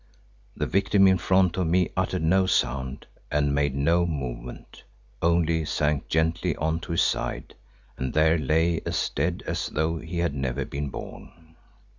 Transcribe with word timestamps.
The 0.57 0.65
victim 0.65 1.07
in 1.07 1.19
front 1.19 1.57
of 1.57 1.67
me 1.67 1.91
uttered 1.95 2.23
no 2.23 2.47
sound 2.47 3.05
and 3.29 3.53
made 3.53 3.75
no 3.75 4.03
movement; 4.07 4.83
only 5.21 5.63
sank 5.63 6.07
gently 6.07 6.55
on 6.55 6.79
to 6.79 6.93
his 6.93 7.03
side, 7.03 7.53
and 7.99 8.11
there 8.11 8.39
lay 8.39 8.81
as 8.83 9.09
dead 9.09 9.43
as 9.45 9.67
though 9.69 9.99
he 9.99 10.17
had 10.17 10.33
never 10.33 10.65
been 10.65 10.89
born. 10.89 11.53